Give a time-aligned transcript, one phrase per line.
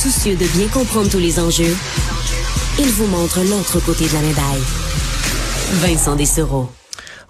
[0.00, 1.76] Soucieux de bien comprendre tous les enjeux,
[2.78, 4.62] il vous montre l'autre côté de la médaille.
[5.74, 6.72] Vincent Dessereau.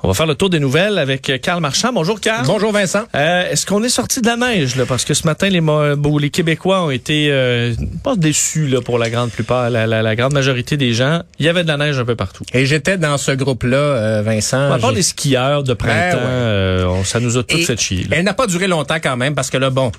[0.04, 1.92] On va faire le tour des nouvelles avec Carl Marchand.
[1.92, 2.46] Bonjour Carl.
[2.46, 3.02] Bonjour Vincent.
[3.16, 4.86] Euh, Est-ce qu'on est sorti de la neige là?
[4.86, 8.98] Parce que ce matin, les, bon, les Québécois ont été euh, pas déçus là pour
[8.98, 11.22] la grande plupart, la, la, la, grande majorité des gens.
[11.40, 12.44] Il y avait de la neige un peu partout.
[12.54, 14.70] Et j'étais dans ce groupe-là, euh, Vincent.
[14.70, 16.24] À part les skieurs de printemps, ben, ouais.
[16.24, 18.06] euh, ça nous a tous fait chier.
[18.12, 19.90] Elle n'a pas duré longtemps quand même parce que là, bon,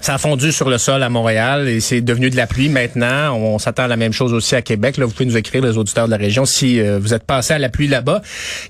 [0.00, 3.34] ça a fondu sur le sol à Montréal et c'est devenu de la pluie maintenant.
[3.36, 4.96] On s'attend à la même chose aussi à Québec.
[4.96, 7.54] Là, vous pouvez nous écrire les auditeurs de la région si euh, vous êtes passé
[7.54, 8.22] à la pluie là-bas.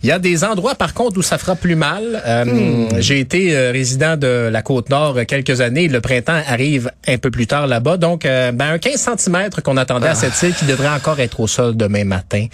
[0.03, 2.23] Il y a des endroits par contre où ça fera plus mal.
[2.27, 3.01] Euh, mmh.
[3.01, 5.89] J'ai été euh, résident de la côte nord quelques années.
[5.89, 7.97] Le printemps arrive un peu plus tard là-bas.
[7.97, 10.13] Donc, ben, un 15 cm qu'on attendait ah.
[10.13, 12.47] à cette île qui devrait encore être au sol demain matin.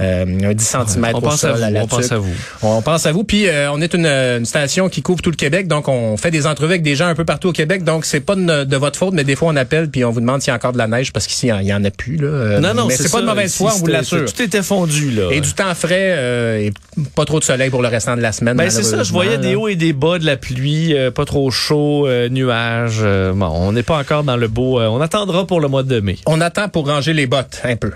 [0.00, 1.62] un 10 cm on au pense sol.
[1.62, 2.34] À vous, à on pense à vous.
[2.62, 3.24] On pense à vous.
[3.24, 5.66] Puis, on est une, une, station qui couvre tout le Québec.
[5.68, 7.84] Donc, on fait des entrevues avec des gens un peu partout au Québec.
[7.84, 10.20] Donc, c'est pas de, de votre faute, mais des fois on appelle puis on vous
[10.20, 12.16] demande s'il y a encore de la neige parce qu'ici il y en a plus
[12.16, 12.60] là.
[12.60, 14.24] Non non, mais c'est pas de mauvaise foi, on vous l'assure.
[14.32, 15.28] Tout était fondu là.
[15.30, 16.72] Et du temps frais euh, et
[17.14, 18.56] pas trop de soleil pour le restant de la semaine.
[18.56, 21.24] Ben c'est ça, je voyais des hauts et des bas de la pluie, euh, pas
[21.24, 23.02] trop chaud, euh, nuages.
[23.34, 24.80] bon, on n'est pas encore dans le beau.
[24.80, 26.16] on attendra pour le mois de mai.
[26.26, 27.92] On attend pour ranger les bottes un peu.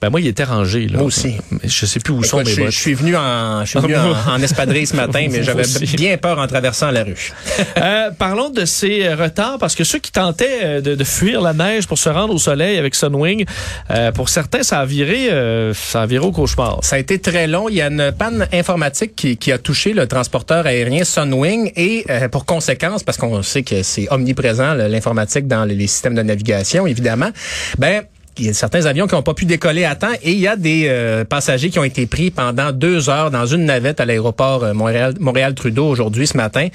[0.00, 0.86] Ben moi, il était rangé.
[0.86, 0.98] Là.
[0.98, 1.36] Moi aussi.
[1.64, 2.70] Je sais plus où Écoute, sont mes je, bottes.
[2.70, 5.64] Je suis venu en, je suis venu en, en espadrille ce matin, mais j'avais
[5.96, 7.32] bien peur en traversant la rue.
[7.76, 11.86] euh, parlons de ces retards, parce que ceux qui tentaient de, de, fuir la neige
[11.86, 13.44] pour se rendre au soleil avec Sunwing,
[13.90, 16.80] euh, pour certains, ça a viré, euh, ça a viré au cauchemar.
[16.82, 17.68] Ça a été très long.
[17.68, 22.04] Il y a une panne informatique qui, qui a touché le transporteur aérien Sunwing et
[22.10, 26.86] euh, pour conséquence, parce qu'on sait que c'est omniprésent l'informatique dans les systèmes de navigation,
[26.86, 27.30] évidemment,
[27.78, 28.04] ben
[28.38, 30.48] il y a certains avions qui n'ont pas pu décoller à temps et il y
[30.48, 34.04] a des euh, passagers qui ont été pris pendant deux heures dans une navette à
[34.04, 36.68] l'aéroport euh, Montréal, Montréal Trudeau aujourd'hui ce matin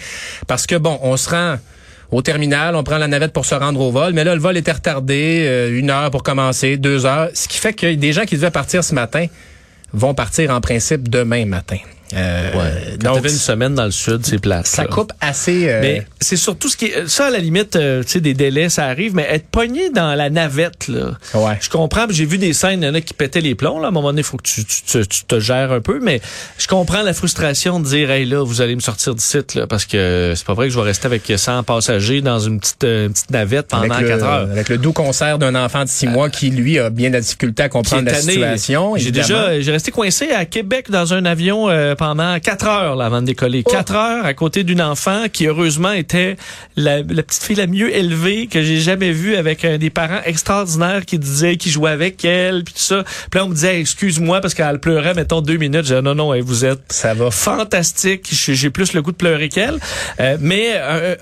[0.47, 1.57] parce que bon, on se rend
[2.11, 4.55] au terminal, on prend la navette pour se rendre au vol, mais là le vol
[4.57, 8.25] était retardé, euh, une heure pour commencer, deux heures, ce qui fait que des gens
[8.25, 9.25] qui devaient partir ce matin
[9.93, 11.77] vont partir en principe demain matin.
[12.15, 12.97] Euh, ouais.
[13.01, 14.67] Quand donc, une semaine dans le sud, c'est plate.
[14.67, 14.87] Ça là.
[14.87, 15.69] coupe assez.
[15.69, 15.81] Euh...
[15.81, 17.07] Mais c'est surtout ce qui est.
[17.07, 20.15] Ça, à la limite, euh, tu sais, des délais, ça arrive, mais être pogné dans
[20.15, 21.17] la navette, là.
[21.33, 21.57] Ouais.
[21.61, 23.85] Je comprends, j'ai vu des scènes, il y en a qui pétaient les plombs, là.
[23.85, 25.99] À un moment donné, il faut que tu, tu, tu, tu, te gères un peu,
[26.01, 26.21] mais
[26.57, 29.85] je comprends la frustration de dire, hey, là, vous allez me sortir d'ici, là, parce
[29.85, 33.07] que c'est pas vrai que je vais rester avec 100 passagers dans une petite, euh,
[33.07, 34.51] une petite navette pendant avec 4 le, heures.
[34.51, 37.21] Avec le doux concert d'un enfant de 6 mois qui, lui, a bien de la
[37.21, 38.95] difficulté à comprendre la situation.
[38.97, 43.05] J'ai déjà, j'ai resté coincé à Québec dans un avion euh, pendant 4 heures là,
[43.05, 43.63] avant de décoller.
[43.65, 43.71] Oh.
[43.71, 46.35] Quatre heures à côté d'une enfant qui, heureusement, était
[46.75, 50.19] la, la, petite fille la mieux élevée que j'ai jamais vue avec euh, des parents
[50.25, 53.05] extraordinaires qui disaient qu'ils jouaient avec elle, puis tout ça.
[53.31, 55.85] Puis là, on me disait, excuse-moi, parce qu'elle pleurait, mettons, deux minutes.
[55.85, 58.27] Je disais, non, non, vous êtes ça va fantastique.
[58.29, 59.79] J'ai plus le goût de pleurer qu'elle.
[60.19, 60.71] Euh, mais...
[60.73, 61.15] Euh,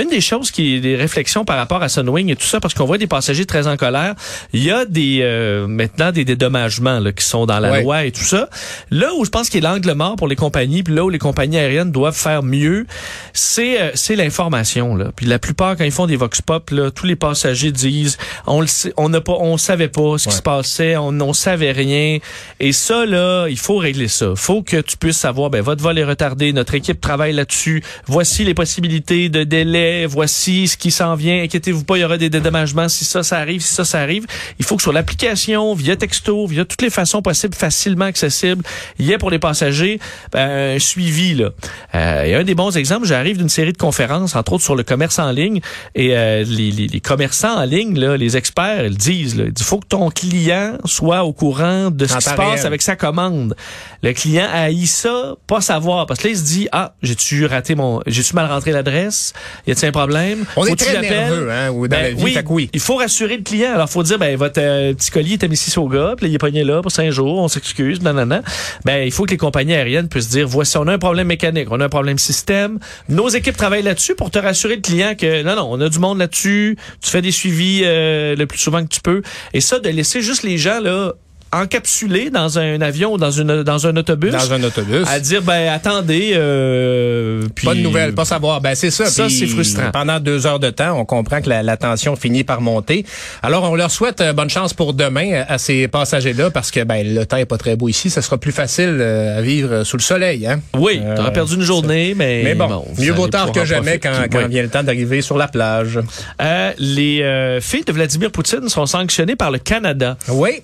[0.00, 2.86] une des choses qui des réflexions par rapport à Sunwing et tout ça parce qu'on
[2.86, 4.14] voit des passagers très en colère,
[4.54, 7.82] il y a des euh, maintenant des dédommagements là, qui sont dans la ouais.
[7.82, 8.48] loi et tout ça.
[8.90, 11.18] Là où je pense qu'il est l'angle mort pour les compagnies, puis là où les
[11.18, 12.86] compagnies aériennes doivent faire mieux,
[13.34, 15.10] c'est euh, c'est l'information là.
[15.14, 18.16] Puis la plupart quand ils font des vox pop là, tous les passagers disent
[18.46, 20.36] on le sait, on n'a pas on savait pas ce qui ouais.
[20.36, 22.18] se passait, on on savait rien
[22.60, 24.32] et ça là, il faut régler ça.
[24.36, 27.82] Faut que tu puisses savoir ben votre vol est retardé, notre équipe travaille là-dessus.
[28.06, 32.18] Voici les possibilités de délai voici ce qui s'en vient, inquiétez-vous pas, il y aura
[32.18, 34.26] des dédommagements si ça, ça arrive, si ça, ça arrive.
[34.58, 38.64] Il faut que sur l'application, via texto, via toutes les façons possibles, facilement accessibles,
[38.98, 39.98] il y ait pour les passagers
[40.32, 41.34] ben, un suivi.
[41.34, 41.50] Là.
[41.94, 44.82] Euh, et un des bons exemples, j'arrive d'une série de conférences, entre autres sur le
[44.82, 45.60] commerce en ligne,
[45.94, 49.64] et euh, les, les, les, commerçants en ligne, là, les experts, ils disent, là, il
[49.64, 53.56] faut que ton client soit au courant de ce qui se passe avec sa commande.
[54.02, 57.74] Le client haït ça, pas savoir, parce que là, il se dit, ah, j'ai-tu raté
[57.74, 59.32] mon, j'ai-tu mal rentré l'adresse?
[59.80, 60.44] Y a un problème?
[60.56, 62.70] On est très nerveux, hein, dans ben, la vie, oui.
[62.72, 63.72] Il faut rassurer le client.
[63.74, 66.38] Alors, faut dire, ben, votre euh, petit colis était mis au gars, puis il est
[66.38, 68.42] pogné là pour cinq jours, on s'excuse, nanana.
[68.84, 71.68] Ben, il faut que les compagnies aériennes puissent dire, voici, on a un problème mécanique,
[71.70, 72.78] on a un problème système.
[73.08, 75.98] Nos équipes travaillent là-dessus pour te rassurer le client que, non, non, on a du
[75.98, 79.22] monde là-dessus, tu fais des suivis euh, le plus souvent que tu peux.
[79.54, 81.12] Et ça, de laisser juste les gens, là,
[81.52, 84.32] encapsulé dans un avion ou dans une dans un autobus.
[84.32, 85.06] Dans un autobus.
[85.08, 88.60] À dire ben attendez euh, puis pas de nouvelles pas savoir.
[88.60, 89.90] Ben c'est ça ça c'est frustrant.
[89.92, 93.04] pendant deux heures de temps on comprend que la, la, tension finit par monter.
[93.42, 96.84] Alors on leur souhaite euh, bonne chance pour demain à, ces passagers là parce que
[96.84, 98.08] ben le temps est pas très beau ici.
[98.08, 100.60] Ça sera plus facile euh, à vivre sous le soleil hein.
[100.78, 103.98] Oui euh, t'auras perdu une journée mais mais bon, bon mieux vaut tard que jamais
[103.98, 104.48] quand, quand oui.
[104.48, 105.98] vient le temps d'arriver sur la plage.
[106.40, 110.16] Euh, les filles de Vladimir Poutine sont sanctionnées par le Canada.
[110.28, 110.62] Oui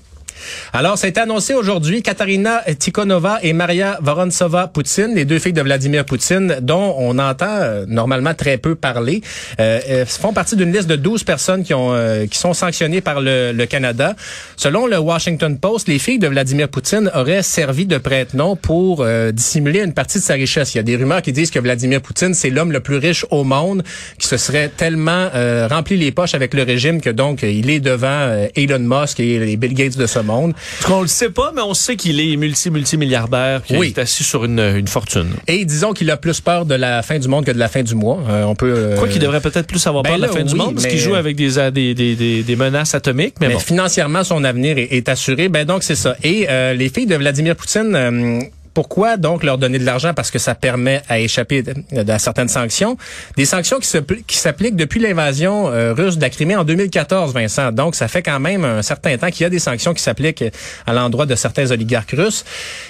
[0.73, 2.03] Alors, été annoncé aujourd'hui.
[2.03, 7.85] Katarina Tikhonova et Maria Vorontsova-Poutine, les deux filles de Vladimir Poutine, dont on entend euh,
[7.89, 9.23] normalement très peu parler,
[9.59, 11.95] euh, euh, font partie d'une liste de 12 personnes qui, ont,
[12.31, 14.15] qui sont sanctionnées par le, le, Canada.
[14.57, 19.81] Selon le Washington Post, les filles de Vladimir Poutine auraient servi de prête-nom pour dissimuler
[19.81, 20.75] une partie de sa richesse.
[20.75, 23.25] Il y a des rumeurs qui disent que Vladimir Poutine, c'est l'homme le plus riche
[23.31, 23.83] au monde,
[24.19, 25.29] qui se serait tellement
[25.69, 29.57] rempli les poches avec le régime que donc il est devant Elon Musk et les
[29.57, 30.19] Bill Gates de ce.
[30.29, 34.61] On le sait pas, mais on sait qu'il est multi-multimilliardaire, qu'il est assis sur une,
[34.61, 35.29] une, fortune.
[35.47, 37.83] Et disons qu'il a plus peur de la fin du monde que de la fin
[37.83, 38.21] du mois.
[38.29, 38.73] Euh, on peut.
[38.75, 38.97] Euh...
[38.97, 40.99] Quoi qu'il devrait peut-être plus avoir ben peur de la fin du monde, parce qu'il
[40.99, 43.35] joue avec des, des, des, des, menaces atomiques.
[43.41, 43.59] Mais, bon.
[43.59, 45.49] financièrement, son avenir est, est assuré.
[45.49, 46.17] Ben donc c'est ça.
[46.23, 48.41] Et euh, les filles de Vladimir Poutine euh,
[48.79, 50.15] pourquoi donc leur donner de l'argent?
[50.15, 51.65] Parce que ça permet à échapper
[51.97, 52.97] à certaines sanctions,
[53.37, 57.73] des sanctions qui, s'appliquent depuis l'invasion euh, russe de la Crimée en 2014, Vincent.
[57.73, 60.45] Donc ça fait quand même un certain temps qu'il y a des sanctions qui s'appliquent
[60.87, 62.45] à l'endroit de certains oligarques russes.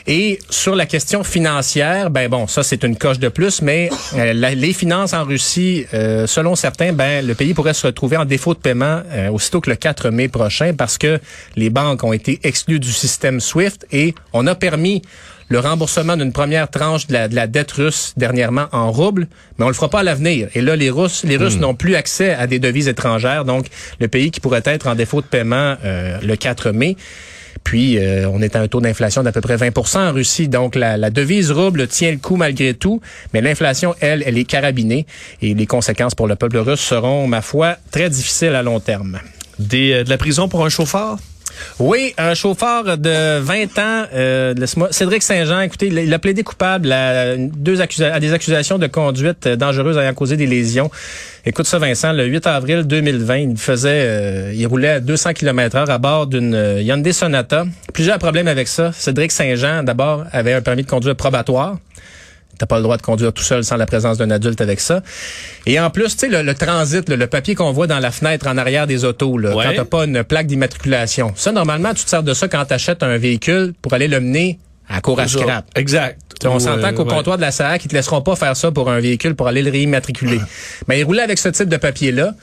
[0.06, 4.34] Et sur la question financière, ben bon, ça c'est une coche de plus, mais euh,
[4.34, 8.52] les finances en Russie, euh, selon certains, ben le pays pourrait se retrouver en défaut
[8.52, 9.00] de paiement
[9.32, 11.18] aussitôt que le 4 mai prochain parce que
[11.56, 15.00] les banques ont été exclues du système SWIFT et on a permis
[15.48, 19.28] le remboursement d'une première tranche de la, dette russe dernièrement en roubles,
[19.58, 20.48] mais on le fera pas à l'avenir.
[20.54, 21.60] Et là, les Russes, les Russes hmm.
[21.60, 23.66] n'ont plus accès à des devises étrangères, donc
[24.00, 26.96] le pays qui pourrait être en défaut de paiement euh, le 4 mai.
[27.64, 30.48] Puis, euh, on est à un taux d'inflation d'à peu près 20 en Russie.
[30.48, 33.00] Donc, la, la, devise rouble tient le coup malgré tout.
[33.34, 35.06] Mais l'inflation, elle, elle est carabinée.
[35.42, 39.18] Et les conséquences pour le peuple russe seront, ma foi, très difficiles à long terme.
[39.58, 41.18] Des, euh, de la prison pour un chauffeur?
[41.78, 44.54] Oui, un chauffeur de 20 ans, euh,
[44.90, 49.96] Cédric Saint-Jean, écoutez, il a plaidé coupable à, deux à des accusations de conduite dangereuse
[49.96, 50.90] ayant causé des lésions.
[51.46, 55.76] Écoute ça, Vincent, le 8 avril 2020, il faisait, euh, il roulait à 200 km
[55.76, 57.64] heure à bord d'une euh, Hyundai Sonata.
[57.94, 58.92] Plusieurs problèmes avec ça.
[58.92, 61.78] Cédric Saint-Jean, d'abord, avait un permis de conduire probatoire.
[62.58, 65.02] T'as pas le droit de conduire tout seul sans la présence d'un adulte avec ça.
[65.66, 68.58] Et en plus, tu sais, le, transit, le, papier qu'on voit dans la fenêtre en
[68.58, 71.32] arrière des autos, là, quand t'as pas une plaque d'immatriculation.
[71.36, 74.58] Ça, normalement, tu te sers de ça quand t'achètes un véhicule pour aller le mener
[74.88, 75.66] à cour à scrap.
[75.76, 76.18] Exact.
[76.44, 79.00] on s'entend qu'au comptoir de la SAC, ils te laisseront pas faire ça pour un
[79.00, 80.40] véhicule pour aller le réimmatriculer.
[80.88, 82.34] Mais il roulait avec ce type de papier-là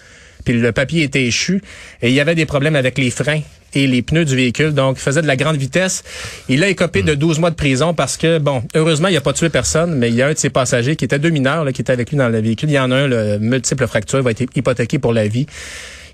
[0.46, 1.62] puis le papier était échu
[2.02, 3.42] et il y avait des problèmes avec les freins
[3.74, 4.74] et les pneus du véhicule.
[4.74, 6.04] Donc, il faisait de la grande vitesse.
[6.48, 9.34] Il a écopé de 12 mois de prison parce que, bon, heureusement, il n'a pas
[9.34, 11.74] tué personne, mais il y a un de ses passagers qui était deux mineurs là,
[11.74, 12.70] qui était avec lui dans le véhicule.
[12.70, 15.46] Il y en a un, le multiple fracture, va être hypothéqué pour la vie.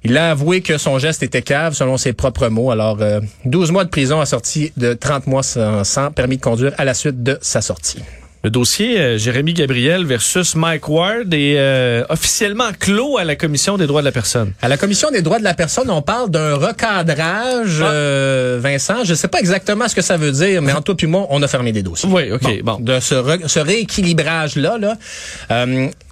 [0.03, 2.71] Il a avoué que son geste était cave, selon ses propres mots.
[2.71, 2.97] Alors,
[3.45, 6.95] 12 euh, mois de prison assorti de 30 mois sans permis de conduire à la
[6.95, 7.99] suite de sa sortie.
[8.43, 13.77] Le dossier euh, Jérémy Gabriel versus Mike Ward est euh, officiellement clos à la Commission
[13.77, 14.53] des droits de la personne.
[14.63, 17.91] À la Commission des droits de la personne, on parle d'un recadrage, ah.
[17.91, 19.03] euh, Vincent.
[19.03, 21.27] Je ne sais pas exactement ce que ça veut dire, mais en tout puis moi,
[21.29, 22.09] on a fermé des dossiers.
[22.11, 22.79] Oui, OK, bon.
[22.79, 24.97] De ce, ce rééquilibrage-là, là,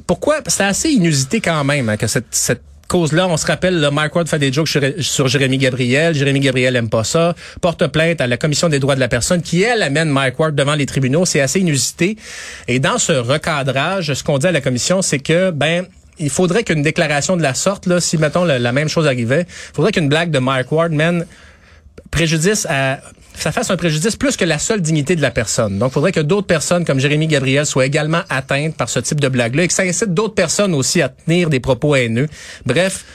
[0.05, 0.41] pourquoi?
[0.47, 4.13] C'est assez inusité quand même hein, que cette, cette cause-là, on se rappelle, le Mike
[4.15, 4.67] Ward fait des jokes
[4.99, 6.13] sur, Jérémy Gabriel.
[6.13, 7.35] Jérémy Gabriel aime pas ça.
[7.61, 10.55] Porte plainte à la Commission des droits de la personne qui, elle, amène Mike Ward
[10.55, 11.25] devant les tribunaux.
[11.25, 12.17] C'est assez inusité.
[12.67, 15.85] Et dans ce recadrage, ce qu'on dit à la Commission, c'est que, ben,
[16.17, 19.75] il faudrait qu'une déclaration de la sorte, là, si, mettons, la, même chose arrivait, il
[19.75, 21.25] faudrait qu'une blague de Mike Ward mène
[22.11, 22.99] préjudice à
[23.41, 25.79] ça fasse un préjudice plus que la seule dignité de la personne.
[25.79, 29.19] Donc, il faudrait que d'autres personnes comme Jérémy Gabriel soient également atteintes par ce type
[29.19, 32.27] de blague-là et que ça incite d'autres personnes aussi à tenir des propos haineux.
[32.65, 33.05] Bref,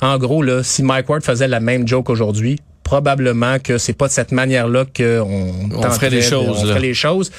[0.00, 4.08] en gros, là, si Mike Ward faisait la même joke aujourd'hui, probablement que c'est pas
[4.08, 6.62] de cette manière-là qu'on on ferait les choses.
[6.62, 7.32] On ferait les choses.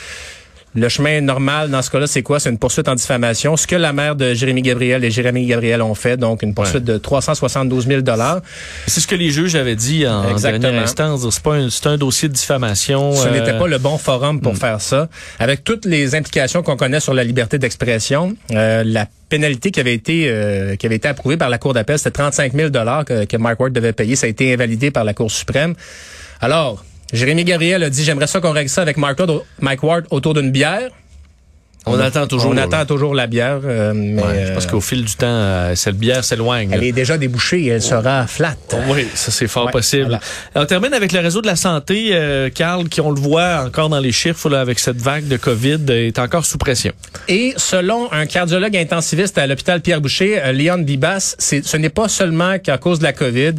[0.75, 2.39] Le chemin normal dans ce cas-là, c'est quoi?
[2.39, 3.55] C'est une poursuite en diffamation.
[3.55, 6.83] Ce que la mère de Jérémy Gabriel et Jérémy Gabriel ont fait, donc une poursuite
[6.83, 8.01] de 372 000
[8.85, 11.25] C'est ce que les juges avaient dit en dernière instance.
[11.29, 13.13] C'est pas un, un dossier de diffamation.
[13.13, 14.57] Ce n'était euh, pas le bon forum pour hmm.
[14.57, 15.07] faire ça.
[15.39, 19.93] Avec toutes les implications qu'on connaît sur la liberté d'expression, euh, la pénalité qui avait
[19.93, 22.69] été euh, qui avait été approuvée par la Cour d'appel, c'était 35 000
[23.05, 24.17] que, que Mike Ward devait payer.
[24.17, 25.73] Ça a été invalidé par la Cour suprême.
[26.41, 26.83] Alors,
[27.13, 30.89] Jérémy Gabriel a dit j'aimerais ça qu'on règle ça avec Mike Ward, autour d'une bière.
[31.87, 32.51] On, attend toujours.
[32.51, 33.59] On attend toujours la bière.
[33.63, 36.71] Euh, mais je pense qu'au fil du temps, euh, cette bière s'éloigne.
[36.71, 38.55] Elle est déjà débouchée et elle sera flat.
[38.89, 40.19] Oui, ça c'est fort possible.
[40.55, 43.89] On termine avec le réseau de la santé, euh, Carl, qui on le voit encore
[43.89, 46.93] dans les chiffres là, avec cette vague de COVID, est encore sous pression.
[47.27, 52.57] Et selon un cardiologue intensiviste à l'hôpital Pierre Boucher, Léon Bibas, ce n'est pas seulement
[52.59, 53.53] qu'à cause de la COVID.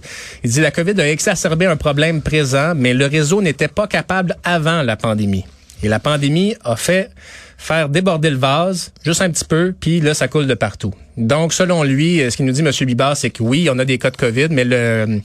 [0.45, 4.37] Il dit la COVID a exacerbé un problème présent, mais le réseau n'était pas capable
[4.45, 5.45] avant la pandémie.
[5.83, 7.11] Et la pandémie a fait
[7.58, 10.92] faire déborder le vase juste un petit peu, puis là, ça coule de partout.
[11.16, 12.70] Donc, selon lui, ce qu'il nous dit, M.
[12.86, 15.20] Bibas, c'est que oui, on a des cas de COVID, mais le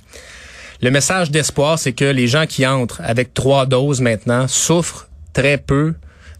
[0.84, 5.60] Le message d'espoir, c'est que les gens qui entrent avec trois doses maintenant souffrent très
[5.60, 5.94] peu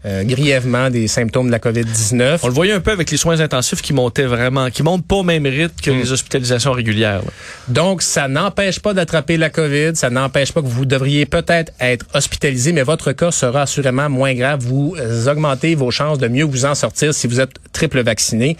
[0.04, 2.40] euh, grièvement des symptômes de la COVID-19.
[2.42, 5.16] On le voyait un peu avec les soins intensifs qui montaient vraiment, qui montent pas
[5.16, 5.98] au même rythme que Mm.
[5.98, 7.22] les hospitalisations régulières.
[7.22, 7.30] là.
[7.68, 12.06] Donc, ça n'empêche pas d'attraper la COVID, ça n'empêche pas que vous devriez peut-être être
[12.14, 14.60] hospitalisé, mais votre cas sera assurément moins grave.
[14.60, 18.56] Vous euh, augmentez vos chances de mieux vous en sortir si vous êtes triple vacciné.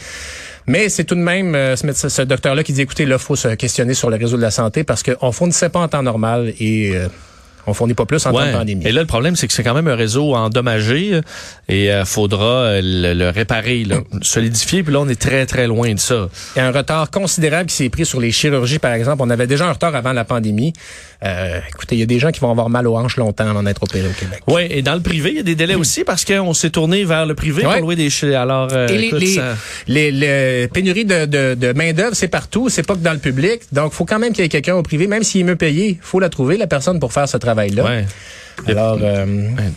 [0.66, 3.94] Mais c'est tout de même euh, ce, docteur-là qui dit, écoutez, là, faut se questionner
[3.94, 7.08] sur le réseau de la santé parce qu'on fournissait pas en temps normal et euh,
[7.66, 8.86] on fournit pas plus en temps de pandémie.
[8.86, 11.20] Et là, le problème, c'est que c'est quand même un réseau endommagé euh,
[11.68, 14.82] et euh, faudra euh, le, le réparer, là, solidifier.
[14.82, 16.28] Puis là, on est très, très loin de ça.
[16.56, 19.22] Il y a un retard considérable qui s'est pris sur les chirurgies, par exemple.
[19.24, 20.72] On avait déjà un retard avant la pandémie.
[21.24, 23.62] Euh, écoutez, il y a des gens qui vont avoir mal aux hanches longtemps avant
[23.62, 24.40] d'être opérés au Québec.
[24.48, 27.04] Oui, et dans le privé, il y a des délais aussi parce qu'on s'est tourné
[27.04, 27.74] vers le privé Ouais.
[27.78, 29.54] pour louer des Alors, euh, Et les, écoute, les, ça-
[29.86, 33.60] les- les pénuries de, de, de main-d'œuvre, c'est partout, c'est pas que dans le public.
[33.70, 35.98] Donc, faut quand même qu'il y ait quelqu'un au privé, même s'il est mieux payé,
[36.02, 37.84] faut la trouver, la personne, pour faire ce travail-là.
[37.84, 38.06] ouais.
[38.68, 39.26] Alors, euh,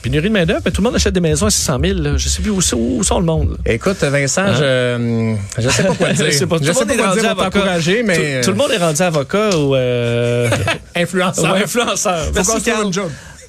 [0.01, 2.00] Pénurie de main-d'œuvre, mais tout le monde achète des maisons à 600 000.
[2.00, 2.17] Là.
[2.17, 3.58] Je sais plus où, où sont le monde.
[3.65, 3.74] là.
[3.74, 6.25] écoute, Vincent, je, je sais pas quoi dire.
[6.25, 8.41] Je sais pas, tout je le sais monde pas est quoi rendu dire t'encourager, mais
[8.41, 10.50] Tout, tout le monde est rendu avocat ou euh,
[10.96, 11.44] influenceur.
[11.53, 12.25] ou influenceur.
[12.25, 12.86] Faut Merci, Carl.
[12.86, 13.10] une job.